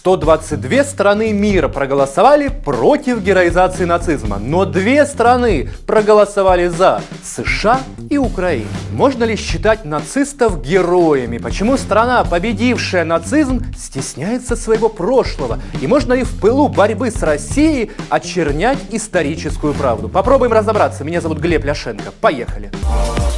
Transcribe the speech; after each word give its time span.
122 0.00 0.84
страны 0.84 1.30
мира 1.34 1.68
проголосовали 1.68 2.48
против 2.48 3.22
героизации 3.22 3.84
нацизма, 3.84 4.38
но 4.38 4.64
две 4.64 5.04
страны 5.04 5.68
проголосовали 5.86 6.68
за– 6.68 7.02
США 7.22 7.80
и 8.08 8.16
Украина. 8.16 8.70
Можно 8.92 9.24
ли 9.24 9.36
считать 9.36 9.84
нацистов 9.84 10.62
героями? 10.62 11.36
Почему 11.36 11.76
страна, 11.76 12.24
победившая 12.24 13.04
нацизм, 13.04 13.62
стесняется 13.76 14.56
своего 14.56 14.88
прошлого? 14.88 15.58
И 15.82 15.86
можно 15.86 16.14
ли 16.14 16.22
в 16.22 16.40
пылу 16.40 16.68
борьбы 16.68 17.10
с 17.10 17.22
Россией 17.22 17.90
очернять 18.08 18.78
историческую 18.92 19.74
правду? 19.74 20.08
Попробуем 20.08 20.54
разобраться. 20.54 21.04
Меня 21.04 21.20
зовут 21.20 21.40
Глеб 21.40 21.62
Ляшенко. 21.62 22.10
Поехали! 22.22 22.70
Поехали! 22.70 23.29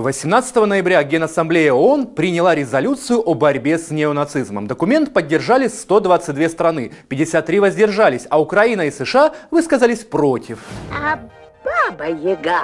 18 0.00 0.54
ноября 0.54 1.02
Генассамблея 1.02 1.72
ООН 1.72 2.08
приняла 2.08 2.54
резолюцию 2.54 3.20
о 3.20 3.34
борьбе 3.34 3.78
с 3.78 3.90
неонацизмом. 3.90 4.66
Документ 4.66 5.12
поддержали 5.12 5.66
122 5.68 6.48
страны, 6.48 6.92
53 7.08 7.60
воздержались, 7.60 8.26
а 8.30 8.40
Украина 8.40 8.82
и 8.82 8.90
США 8.90 9.32
высказались 9.50 10.04
против. 10.04 10.60
А 10.92 11.18
Баба 11.64 12.06
Яга 12.06 12.62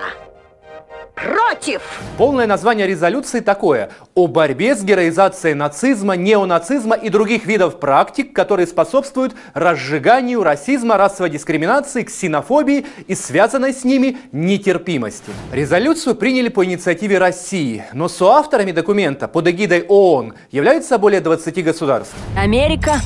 Против! 1.24 1.80
Полное 2.18 2.46
название 2.46 2.86
резолюции 2.86 3.40
такое– 3.40 3.90
о 4.14 4.26
борьбе 4.26 4.76
с 4.76 4.82
героизацией 4.84 5.54
нацизма, 5.54 6.14
неонацизма 6.16 6.96
и 6.96 7.08
других 7.08 7.46
видов 7.46 7.80
практик, 7.80 8.32
которые 8.34 8.66
способствуют 8.66 9.34
разжиганию 9.54 10.42
расизма, 10.42 10.96
расовой 10.98 11.30
дискриминации, 11.30 12.02
ксенофобии 12.02 12.86
и 13.06 13.14
связанной 13.14 13.72
с 13.72 13.84
ними 13.84 14.18
нетерпимости. 14.32 15.30
Резолюцию 15.52 16.14
приняли 16.14 16.48
по 16.48 16.64
инициативе 16.64 17.18
России, 17.18 17.84
но 17.92 18.08
соавторами 18.08 18.72
документа 18.72 19.26
под 19.26 19.48
эгидой 19.48 19.84
ООН 19.88 20.34
являются 20.50 20.98
более 20.98 21.20
20 21.20 21.64
государств. 21.64 22.14
Америка? 22.36 22.96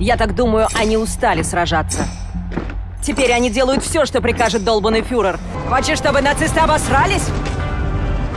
Я 0.00 0.16
так 0.16 0.34
думаю, 0.34 0.66
они 0.78 0.96
устали 0.96 1.42
сражаться. 1.42 2.04
Теперь 3.02 3.32
они 3.32 3.48
делают 3.48 3.84
все, 3.84 4.04
что 4.04 4.20
прикажет 4.20 4.64
долбанный 4.64 5.02
фюрер. 5.02 5.38
Хочешь, 5.68 5.98
чтобы 5.98 6.20
нацисты 6.20 6.60
обосрались? 6.60 7.24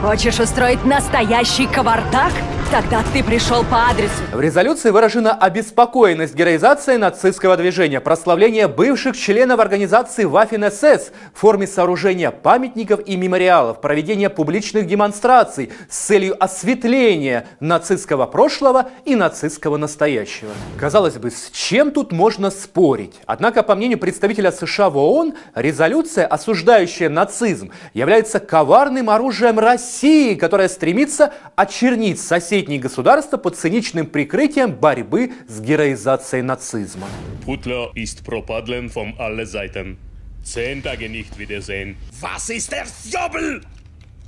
Хочешь 0.01 0.39
устроить 0.39 0.83
настоящий 0.83 1.67
кавардак? 1.67 2.33
Тогда 2.71 3.03
ты 3.11 3.21
пришел 3.21 3.65
по 3.65 3.89
адресу. 3.89 4.23
В 4.31 4.39
резолюции 4.39 4.91
выражена 4.91 5.33
обеспокоенность 5.33 6.33
героизации 6.33 6.95
нацистского 6.95 7.57
движения, 7.57 7.99
прославление 7.99 8.69
бывших 8.69 9.17
членов 9.17 9.59
организации 9.59 10.25
Waffen-СС 10.25 11.11
в 11.33 11.39
форме 11.39 11.67
сооружения 11.67 12.31
памятников 12.31 13.01
и 13.05 13.17
мемориалов, 13.17 13.81
проведения 13.81 14.29
публичных 14.29 14.87
демонстраций 14.87 15.69
с 15.89 15.97
целью 15.97 16.41
осветления 16.41 17.45
нацистского 17.59 18.25
прошлого 18.25 18.89
и 19.03 19.15
нацистского 19.15 19.75
настоящего. 19.75 20.51
Казалось 20.79 21.15
бы, 21.15 21.29
с 21.29 21.49
чем 21.51 21.91
тут 21.91 22.13
можно 22.13 22.49
спорить? 22.51 23.15
Однако, 23.25 23.63
по 23.63 23.75
мнению 23.75 23.99
представителя 23.99 24.53
США 24.53 24.89
в 24.89 24.97
ООН, 24.97 25.33
резолюция, 25.55 26.25
осуждающая 26.25 27.09
нацизм, 27.09 27.71
является 27.93 28.39
коварным 28.39 29.09
оружием 29.09 29.59
России 29.59 30.35
которая 30.35 30.69
стремится 30.69 31.33
очернить 31.55 32.19
соседние 32.61 32.79
государства 32.79 33.37
под 33.37 33.55
циничным 33.55 34.05
прикрытием 34.05 34.71
борьбы 34.71 35.31
с 35.47 35.59
героизацией 35.59 36.43
нацизма. 36.43 37.07
Putler 37.43 37.91
ist 37.95 38.23
propadlen 38.23 38.87
von 38.87 39.15
alle 39.17 39.47
Seiten. 39.47 39.97
Zehn 40.43 40.83
Tage 40.83 41.09
nicht 41.09 41.39
wiedersehen. 41.39 41.95
Was 42.19 42.49
ist 42.49 42.71
der 42.71 42.85
Jobel? 43.05 43.61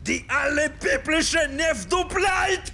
Die 0.08 0.26
alle 0.28 0.72
biblische 0.82 1.48
Невдуплайт! 1.52 2.74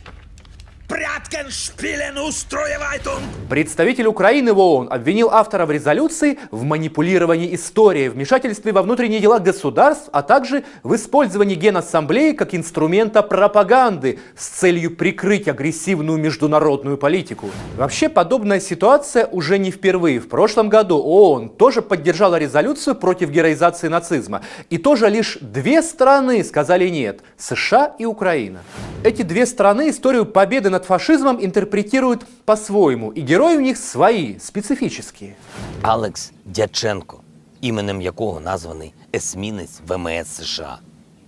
Представитель 3.48 4.08
Украины 4.08 4.54
в 4.54 4.60
ООН 4.60 4.88
обвинил 4.92 5.30
авторов 5.30 5.70
резолюции 5.70 6.40
в 6.50 6.64
манипулировании 6.64 7.54
историей, 7.54 8.10
вмешательстве 8.10 8.72
во 8.72 8.82
внутренние 8.82 9.20
дела 9.20 9.38
государств, 9.38 10.10
а 10.12 10.24
также 10.24 10.64
в 10.82 10.96
использовании 10.96 11.54
Генассамблеи 11.54 12.32
как 12.32 12.56
инструмента 12.56 13.22
пропаганды 13.22 14.18
с 14.36 14.48
целью 14.48 14.96
прикрыть 14.96 15.48
агрессивную 15.48 16.18
международную 16.18 16.98
политику. 16.98 17.52
Вообще, 17.78 18.10
подобная 18.10 18.60
ситуация 18.60 19.28
уже 19.28 19.60
не 19.60 19.70
впервые. 19.70 20.20
В 20.20 20.28
прошлом 20.28 20.70
году 20.70 20.98
ООН 20.98 21.50
тоже 21.50 21.84
поддержала 21.84 22.38
резолюцию 22.38 22.96
против 22.96 23.30
героизации 23.30 23.90
нацизма. 23.90 24.42
И 24.72 24.80
тоже 24.80 25.08
лишь 25.08 25.38
две 25.40 25.84
страны 25.84 26.44
сказали 26.44 26.90
нет– 26.90 27.20
США 27.38 27.94
и 28.00 28.06
Украина. 28.06 28.62
Эти 29.04 29.22
две 29.22 29.46
страны 29.46 29.92
историю 29.92 30.26
победы 30.26 30.70
над 30.70 30.79
над 30.80 30.86
фашизмом 30.86 31.40
интерпретируют 31.42 32.26
по-своєму, 32.46 33.14
і 33.14 33.22
герої 33.22 33.58
у 33.58 33.62
них 33.62 33.78
свої, 33.78 34.40
специфічні. 34.40 35.34
Алекс 35.82 36.32
Дяченко, 36.46 37.20
іменем 37.62 38.02
якого 38.02 38.40
названий 38.40 38.94
есмінець 39.16 39.82
ВМС 39.88 40.28
США, 40.28 40.80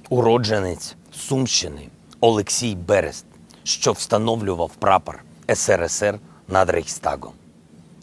уродженець 0.09 0.95
Сумщини 1.11 1.87
Олексій 2.19 2.75
Берест, 2.75 3.25
що 3.63 3.91
встановлював 3.91 4.71
прапор 4.79 5.23
СРСР 5.53 6.19
над 6.47 6.69
Рейхстагом, 6.69 7.33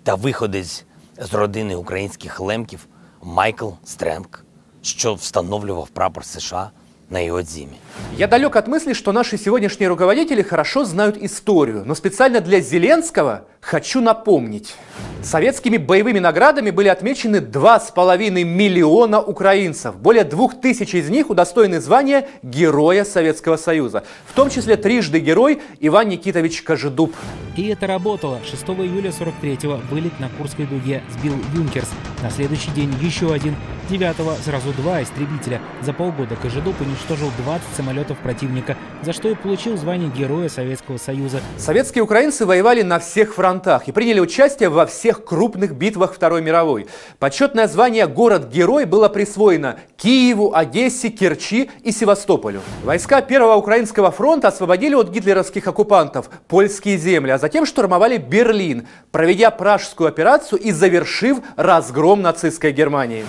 та 0.03 0.15
виходець 0.15 0.85
з 1.19 1.35
родини 1.35 1.77
українських 1.77 2.41
лемків 2.41 2.87
Майкл 3.23 3.69
Стренк, 3.85 4.45
що 4.83 5.15
встановлював 5.15 5.89
прапор 5.89 6.25
США 6.25 6.71
на 7.11 7.25
его 7.25 7.41
дзиме. 7.41 7.77
Я 8.17 8.27
далек 8.27 8.57
от 8.57 8.69
мысли, 8.69 8.93
что 8.93 9.13
наши 9.13 9.39
сегодняшние 9.39 9.89
руководители 9.89 10.43
хорошо 10.43 10.85
знают 10.85 11.17
историю, 11.17 11.83
но 11.87 11.95
специально 11.95 12.41
для 12.41 12.61
Зеленского 12.61 13.47
хочу 13.61 14.01
напомнить. 14.01 14.75
Советскими 15.23 15.79
боевыми 15.79 16.19
наградами 16.19 16.71
были 16.71 16.89
отмечены 16.89 17.37
2,5 17.37 18.45
миллиона 18.45 19.21
украинцев. 19.21 19.97
Более 19.97 20.25
двух 20.25 20.61
тысяч 20.61 20.95
из 20.95 21.09
них 21.09 21.31
удостоены 21.31 21.81
звания 21.81 22.29
Героя 22.43 23.05
Советского 23.05 23.57
Союза. 23.57 24.05
В 24.27 24.35
том 24.35 24.51
числе 24.51 24.77
трижды 24.77 25.19
герой 25.19 25.61
Иван 25.81 26.09
Никитович 26.09 26.63
Кожедуб. 26.63 27.15
И 27.59 27.67
это 27.67 27.89
работало. 27.89 28.39
6 28.45 28.63
июля 28.69 29.11
43-го 29.11 29.81
вылет 29.91 30.21
на 30.21 30.29
Курской 30.29 30.65
дуге 30.65 31.03
сбил 31.11 31.35
Юнкерс. 31.53 31.89
На 32.23 32.31
следующий 32.31 32.71
день 32.71 32.95
еще 33.01 33.33
один. 33.33 33.57
9-го 33.91 34.35
сразу 34.45 34.73
два 34.75 35.03
истребителя. 35.03 35.61
За 35.83 35.93
полгода 35.93 36.37
Кожедуб 36.37 36.81
уничтожил 36.81 37.33
20 37.45 37.67
самолетов 37.77 38.19
противника, 38.19 38.77
за 39.03 39.13
что 39.13 39.29
и 39.29 39.35
получил 39.35 39.77
звание 39.77 40.09
Героя 40.09 40.49
Советского 40.49 40.99
Союза. 40.99 41.41
Советские 41.57 42.05
украинцы 42.05 42.47
воевали 42.47 42.83
на 42.83 43.01
всех 43.01 43.35
фронтах 43.35 43.89
и 43.89 43.93
приняли 43.93 44.21
участие 44.21 44.69
во 44.69 44.87
всех 44.87 45.25
крупных 45.25 45.75
битвах 45.75 46.15
Второй 46.15 46.43
мировой. 46.43 46.87
Почетное 47.19 47.67
звание 47.67 48.07
«Город-герой» 48.07 48.85
было 48.85 49.09
присвоено 49.09 49.81
Киеву, 49.99 50.55
Одессе, 50.55 51.11
Керчи 51.11 51.71
и 51.83 51.91
Севастополю. 51.91 52.61
Войска 52.85 53.21
Первого 53.21 53.57
Украинского 53.57 54.13
фронта 54.13 54.49
освободили 54.49 54.95
от 54.95 55.11
гитлеровских 55.11 55.67
оккупантов 55.67 56.31
польские 56.47 56.97
земли, 56.99 57.33
а 57.33 57.39
затем 57.39 57.67
штурмовали 57.67 58.17
Берлин, 58.17 58.87
проведя 59.11 59.51
пражскую 59.51 60.09
операцию 60.09 60.61
и 60.61 60.71
завершив 60.71 61.39
разгром 61.57 62.23
нацистской 62.23 62.71
Германии. 62.71 63.25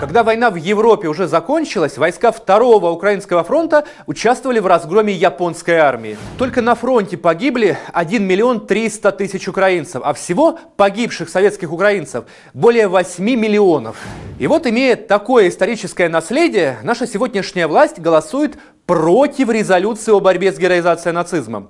Когда 0.00 0.22
война 0.22 0.48
в 0.48 0.54
Европе 0.54 1.08
уже 1.08 1.28
закончилась, 1.28 1.98
войска 1.98 2.32
Второго 2.32 2.88
Украинского 2.88 3.44
фронта 3.44 3.84
участвовали 4.06 4.58
в 4.58 4.66
разгроме 4.66 5.12
японской 5.12 5.76
армии. 5.76 6.16
Только 6.38 6.62
на 6.62 6.74
фронте 6.74 7.18
погибли 7.18 7.76
1 7.92 8.26
миллион 8.26 8.66
300 8.66 9.12
тысяч 9.12 9.46
украинцев, 9.46 10.00
а 10.02 10.14
всего 10.14 10.58
погибших 10.78 11.28
советских 11.28 11.70
украинцев 11.70 12.24
более 12.54 12.88
8 12.88 13.22
миллионов. 13.22 13.98
И 14.38 14.46
вот, 14.46 14.66
имея 14.66 14.96
такое 14.96 15.50
историческое 15.50 16.08
наследие, 16.08 16.78
наша 16.82 17.06
сегодняшняя 17.06 17.66
власть 17.66 17.98
голосует 17.98 18.56
против 18.86 19.50
резолюции 19.50 20.12
о 20.12 20.20
борьбе 20.20 20.50
с 20.50 20.58
героизацией 20.58 21.14
нацизма. 21.14 21.68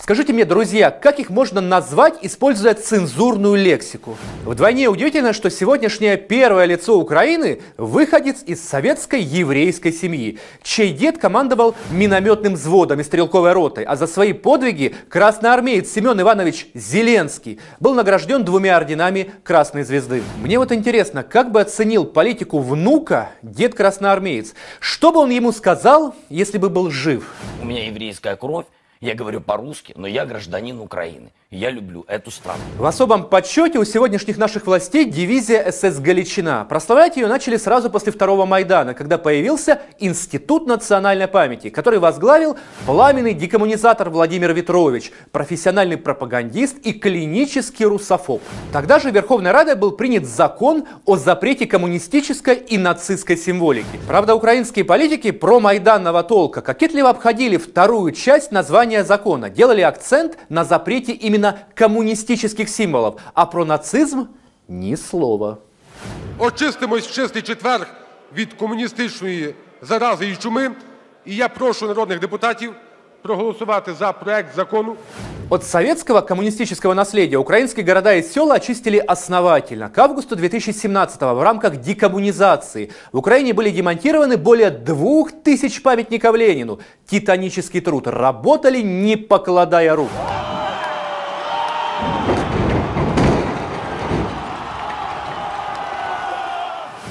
Скажите 0.00 0.32
мне, 0.32 0.44
друзья, 0.44 0.90
как 0.90 1.18
их 1.18 1.28
можно 1.28 1.60
назвать, 1.60 2.14
используя 2.22 2.74
цензурную 2.74 3.56
лексику? 3.56 4.16
Вдвойне 4.44 4.88
удивительно, 4.88 5.32
что 5.32 5.50
сегодняшнее 5.50 6.16
первое 6.16 6.64
лицо 6.66 6.98
Украины– 6.98 7.60
выходец 7.76 8.42
из 8.46 8.66
советской 8.66 9.20
еврейской 9.20 9.92
семьи, 9.92 10.38
чей 10.62 10.92
дед 10.92 11.18
командовал 11.18 11.74
минометным 11.90 12.54
взводом 12.54 13.00
и 13.00 13.02
стрелковой 13.02 13.52
ротой, 13.52 13.84
а 13.84 13.96
за 13.96 14.06
свои 14.06 14.32
подвиги 14.32 14.94
красноармеец 15.08 15.90
Семен 15.92 16.18
Иванович 16.20 16.68
Зеленский 16.74 17.58
был 17.80 17.92
награжден 17.92 18.44
двумя 18.44 18.76
орденами 18.76 19.32
Красной 19.42 19.82
Звезды. 19.82 20.22
Мне 20.40 20.58
вот 20.58 20.70
интересно, 20.70 21.24
как 21.24 21.50
бы 21.50 21.60
оценил 21.60 22.06
политику 22.06 22.60
внука 22.60 23.30
дед 23.42 23.74
красноармеец? 23.74 24.54
Что 24.78 25.12
бы 25.12 25.18
он 25.18 25.30
ему 25.30 25.50
сказал, 25.50 26.14
если 26.30 26.56
бы 26.56 26.70
был 26.70 26.88
жив? 26.90 27.34
У 27.60 27.66
меня 27.66 27.86
еврейская 27.86 28.36
кровь, 28.36 28.66
Я 29.00 29.14
говорю 29.14 29.40
по-русски, 29.40 29.92
но 29.96 30.08
я 30.08 30.26
гражданин 30.26 30.80
Украины. 30.80 31.30
Я 31.50 31.70
люблю 31.70 32.04
эту 32.08 32.32
страну. 32.32 32.58
В 32.76 32.84
особом 32.84 33.28
подсчете 33.28 33.78
у 33.78 33.84
сегодняшних 33.84 34.38
наших 34.38 34.66
властей 34.66 35.04
дивизия 35.04 35.70
СС 35.70 36.00
«Галичина». 36.00 36.66
Прославлять 36.68 37.16
ее 37.16 37.28
начали 37.28 37.56
сразу 37.56 37.90
после 37.90 38.10
второго 38.10 38.44
Майдана, 38.44 38.94
когда 38.94 39.16
появился 39.16 39.80
Институт 40.00 40.66
национальной 40.66 41.28
памяти, 41.28 41.70
который 41.70 42.00
возглавил 42.00 42.58
пламенный 42.86 43.34
декоммунизатор 43.34 44.10
Владимир 44.10 44.52
Ветрович, 44.52 45.12
профессиональный 45.30 45.96
пропагандист 45.96 46.78
и 46.78 46.92
клинический 46.92 47.84
русофоб. 47.84 48.42
Тогда 48.72 48.98
же 48.98 49.12
Верховной 49.12 49.52
Радой 49.52 49.76
был 49.76 49.92
принят 49.92 50.26
закон 50.26 50.86
о 51.06 51.16
запрете 51.16 51.66
коммунистической 51.66 52.56
и 52.56 52.76
нацистской 52.76 53.36
символики. 53.36 54.00
Правда, 54.08 54.34
украинские 54.34 54.84
политики 54.84 55.30
про 55.30 55.60
майданного 55.60 56.24
толка 56.24 56.62
кокетливо 56.62 57.10
обходили 57.10 57.58
вторую 57.58 58.10
часть 58.10 58.50
названия 58.50 58.87
закона, 59.03 59.49
делали 59.49 59.81
акцент 59.81 60.37
на 60.49 60.63
запрете 60.63 61.11
именно 61.11 61.59
коммунистических 61.75 62.69
символов, 62.69 63.19
а 63.33 63.45
про 63.45 63.65
нацизм 63.65 64.27
ни 64.67 64.95
слова. 64.95 65.57
Очистимось 66.39 67.07
в 67.07 67.11
чистий 67.13 67.41
четвер 67.41 67.87
від 68.35 68.53
комуністичної 68.53 69.55
зарази 69.81 70.29
і 70.29 70.35
чуми. 70.35 70.71
І 71.25 71.35
я 71.35 71.49
прошу 71.49 71.87
народних 71.87 72.19
депутатів 72.19 72.73
проголосувати 73.22 73.92
за 73.92 74.12
проект 74.12 74.56
закону 74.56 74.96
От 75.50 75.64
советского 75.64 76.20
коммунистического 76.20 76.92
наследия 76.92 77.38
украинские 77.38 77.82
города 77.82 78.14
и 78.14 78.22
села 78.22 78.56
очистили 78.56 78.98
основательно. 78.98 79.88
К 79.88 79.98
августу 79.98 80.36
2017 80.36 81.20
в 81.22 81.42
рамках 81.42 81.76
декоммунизации 81.76 82.90
в 83.12 83.16
Украине 83.16 83.54
были 83.54 83.70
демонтированы 83.70 84.36
более 84.36 84.70
двух 84.70 85.32
тысяч 85.32 85.82
памятников 85.82 86.36
Ленину. 86.36 86.80
Титанический 87.06 87.80
труд. 87.80 88.08
Работали 88.08 88.82
не 88.82 89.16
покладая 89.16 89.96
рук. 89.96 90.10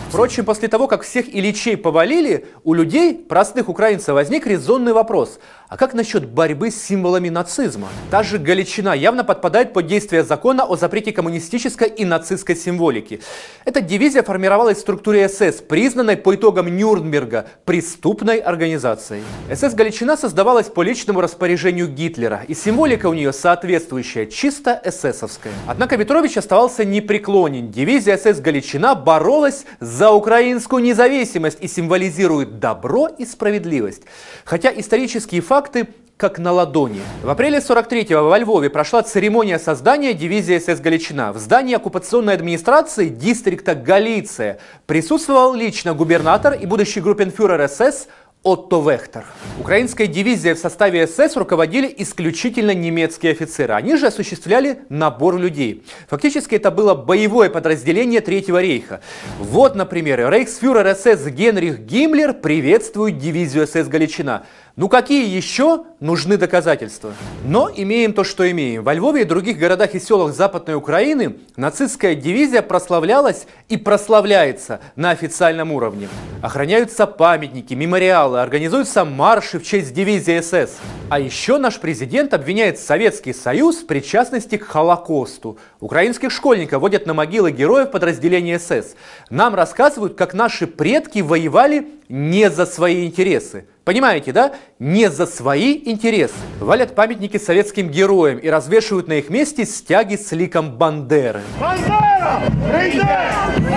Впрочем, 0.09 0.45
после 0.45 0.69
того, 0.69 0.87
как 0.87 1.03
всех 1.03 1.27
Ильичей 1.27 1.75
повалили, 1.75 2.45
у 2.63 2.73
людей, 2.73 3.13
простых 3.13 3.67
украинцев, 3.67 4.15
возник 4.15 4.47
резонный 4.47 4.93
вопрос. 4.93 5.37
А 5.67 5.75
как 5.75 5.93
насчет 5.93 6.25
борьбы 6.25 6.71
с 6.71 6.81
символами 6.81 7.27
нацизма? 7.27 7.89
Та 8.09 8.23
же 8.23 8.37
Галичина 8.37 8.95
явно 8.95 9.25
подпадает 9.25 9.73
под 9.73 9.85
действие 9.85 10.23
закона 10.23 10.63
о 10.63 10.77
запрете 10.77 11.11
коммунистической 11.11 11.89
и 11.89 12.05
нацистской 12.05 12.55
символики. 12.55 13.19
Эта 13.65 13.81
дивизия 13.81 14.23
формировалась 14.23 14.77
в 14.77 14.81
структуре 14.81 15.27
СС, 15.27 15.61
признанной 15.61 16.15
по 16.15 16.33
итогам 16.33 16.73
Нюрнберга 16.73 17.47
преступной 17.65 18.37
организацией. 18.37 19.23
СС 19.53 19.73
Галичина 19.73 20.15
создавалась 20.15 20.67
по 20.67 20.83
личному 20.83 21.19
распоряжению 21.19 21.89
Гитлера, 21.89 22.43
и 22.47 22.53
символика 22.53 23.07
у 23.07 23.13
нее 23.13 23.33
соответствующая, 23.33 24.25
чисто 24.25 24.81
эсэсовская. 24.85 25.51
Однако 25.67 25.97
Ветрович 25.97 26.37
оставался 26.37 26.85
непреклонен. 26.85 27.71
Дивизия 27.71 28.17
СС 28.17 28.39
Галичина 28.39 28.95
боролась 28.95 29.65
за 29.97 30.11
украинскую 30.11 30.83
независимость 30.83 31.57
и 31.59 31.67
символизирует 31.67 32.59
добро 32.59 33.07
и 33.07 33.25
справедливость. 33.25 34.03
Хотя 34.45 34.71
исторические 34.75 35.41
факты 35.41 35.87
как 36.17 36.37
на 36.37 36.51
ладони. 36.51 37.01
В 37.23 37.29
апреле 37.29 37.57
43-го 37.59 38.29
во 38.29 38.37
Львове 38.37 38.69
прошла 38.69 39.01
церемония 39.01 39.57
создания 39.59 40.13
дивизии 40.13 40.59
СС 40.59 40.79
Галичина. 40.79 41.33
В 41.33 41.37
здании 41.37 41.75
оккупационной 41.75 42.33
администрации 42.33 43.09
дистрикта 43.09 43.73
Галиция 43.73 44.59
присутствовал 44.85 45.53
лично 45.53 45.93
губернатор 45.93 46.53
и 46.53 46.65
будущий 46.67 47.01
группенфюрер 47.01 47.67
СС 47.67 48.07
Отто 48.47 48.79
Вехтер. 48.79 49.25
Украинской 49.59 50.07
дивизией 50.07 50.53
в 50.53 50.57
составе 50.57 51.05
СС 51.05 51.35
руководили 51.35 51.93
исключительно 51.97 52.73
немецкие 52.73 53.33
офицеры. 53.33 53.73
Они 53.73 53.97
же 53.97 54.07
осуществляли 54.07 54.79
набор 54.87 55.37
людей. 55.37 55.83
Фактически 56.07 56.55
это 56.55 56.71
было 56.71 56.95
боевое 56.95 57.49
подразделение 57.49 58.21
Третьего 58.21 58.61
рейха. 58.61 59.01
Вот, 59.37 59.75
например, 59.75 60.31
рейхсфюрер 60.31 60.95
СС 60.95 61.25
Генрих 61.25 61.79
Гиммлер 61.79 62.33
приветствует 62.35 63.17
дивизию 63.17 63.67
СС 63.67 63.89
Галичина. 63.89 64.45
Ну 64.77 64.89
какие 64.89 65.27
еще 65.27 65.85
нужны 65.99 66.37
доказательства? 66.37 67.11
Но 67.43 67.67
имеем 67.75 68.13
то, 68.13 68.23
что 68.23 68.49
имеем. 68.51 68.83
Во 68.83 68.93
Львове 68.93 69.21
и 69.21 69.25
других 69.25 69.57
городах 69.57 69.95
и 69.95 69.99
селах 69.99 70.35
Западной 70.35 70.75
Украины 70.75 71.37
нацистская 71.55 72.13
дивизия 72.13 72.61
прославлялась 72.61 73.47
и 73.69 73.77
прославляется 73.77 74.79
на 74.95 75.09
официальном 75.09 75.71
уровне. 75.71 76.07
Охраняются 76.43 77.07
памятники, 77.07 77.73
мемориалы, 77.73 78.39
организуются 78.39 79.03
марши 79.03 79.57
в 79.57 79.63
честь 79.63 79.95
дивизии 79.95 80.39
СС. 80.41 80.77
А 81.09 81.19
еще 81.19 81.57
наш 81.57 81.79
президент 81.79 82.35
обвиняет 82.35 82.77
Советский 82.77 83.33
Союз 83.33 83.77
в 83.77 83.87
причастности 83.87 84.57
к 84.57 84.63
Холокосту. 84.65 85.57
Украинских 85.79 86.29
школьников 86.29 86.81
водят 86.81 87.07
на 87.07 87.15
могилы 87.15 87.49
героев 87.49 87.89
подразделения 87.89 88.59
СС. 88.59 88.95
Нам 89.31 89.55
рассказывают, 89.55 90.13
как 90.13 90.35
наши 90.35 90.67
предки 90.67 91.21
воевали 91.21 91.96
не 92.09 92.49
за 92.49 92.65
свои 92.65 93.05
интересы. 93.05 93.67
Понимаете, 93.83 94.31
да? 94.31 94.53
Не 94.79 95.09
за 95.09 95.25
свои 95.25 95.81
интересы. 95.85 96.35
Валят 96.59 96.95
памятники 96.95 97.37
советским 97.37 97.89
героям 97.89 98.37
и 98.37 98.49
развешивают 98.49 99.07
на 99.07 99.13
их 99.13 99.29
месте 99.29 99.65
стяги 99.65 100.15
с 100.15 100.31
ликом 100.31 100.77
Бандеры. 100.77 101.41
Бандера! 101.59 102.41
Прийде! 102.69 103.07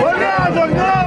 Порядок 0.01 0.71
наведе! 0.71 1.00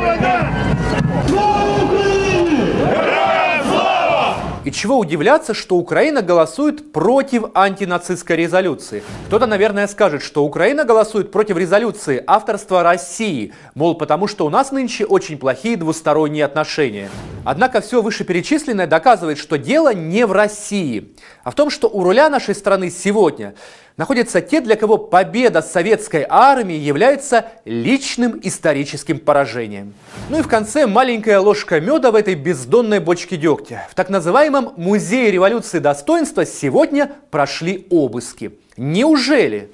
Чего 4.75 4.99
удивляться, 4.99 5.55
что 5.55 5.77
Украина 5.77 6.21
голосует 6.21 6.93
против 6.93 7.45
антинацистской 7.55 8.37
резолюции. 8.37 9.03
Кто-то, 9.29 9.47
наверное, 9.47 9.87
скажет, 9.87 10.23
что 10.23 10.45
Украина 10.45 10.85
голосует 10.85 11.31
против 11.31 11.57
резолюции 11.57 12.23
авторства 12.27 12.83
России, 12.83 13.53
мол, 13.75 13.95
потому 13.95 14.27
что 14.27 14.45
у 14.45 14.51
нас 14.51 14.73
нынче 14.73 15.07
очень 15.07 15.39
плохие 15.39 15.77
двусторонние 15.77 16.45
отношения. 16.45 17.09
Однако 17.45 17.81
все 17.81 18.03
вышеперечисленное 18.03 18.87
доказывает, 18.87 19.39
что 19.39 19.57
дело 19.57 19.95
не 19.95 20.27
в 20.27 20.33
России, 20.33 21.14
а 21.43 21.51
в 21.51 21.55
том, 21.55 21.71
что 21.71 21.89
у 21.89 22.03
руля 22.03 22.29
нашей 22.29 22.55
страны 22.55 22.91
сегодня 22.91 23.55
находятся 23.97 24.41
те, 24.41 24.61
для 24.61 24.77
кого 24.77 24.99
победа 24.99 25.63
советской 25.63 26.27
армии 26.29 26.77
является 26.77 27.47
личным 27.65 28.41
историческим 28.43 29.19
поражением. 29.19 29.95
Ну 30.31 30.39
и 30.39 30.43
в 30.43 30.49
конце 30.49 30.87
маленькая 30.87 31.39
ложка 31.39 31.81
меда 31.81 32.11
в 32.11 32.15
этой 32.15 32.35
бездонной 32.35 33.01
бочке 33.01 33.37
дегтя. 33.37 33.87
В 33.91 33.95
так 33.95 34.09
называемом 34.09 34.73
Музее 34.77 35.31
революции 35.31 35.79
достоинства 35.79 36.45
сегодня 36.45 37.11
прошли 37.31 37.87
обыски. 37.91 38.53
Неужели? 38.77 39.71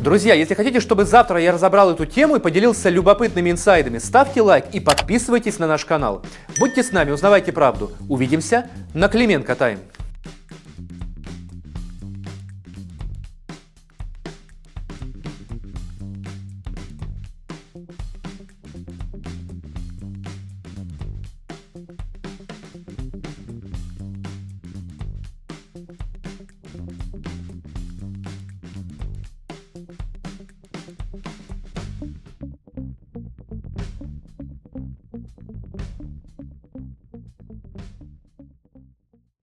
Друзья, 0.00 0.32
если 0.32 0.54
хотите, 0.54 0.80
чтобы 0.80 1.04
завтра 1.04 1.38
я 1.40 1.52
разобрал 1.52 1.90
эту 1.90 2.06
тему 2.06 2.36
и 2.36 2.40
поделился 2.40 2.88
любопытными 2.88 3.50
инсайдами, 3.50 3.98
ставьте 3.98 4.40
лайк 4.40 4.64
и 4.72 4.80
подписывайтесь 4.80 5.58
на 5.58 5.66
наш 5.66 5.84
канал. 5.84 6.22
Будьте 6.58 6.82
с 6.82 6.90
нами, 6.90 7.10
узнавайте 7.10 7.52
правду. 7.52 7.92
Увидимся 8.08 8.70
на 8.94 9.08
Клименко 9.08 9.54
Тайм. 9.54 9.78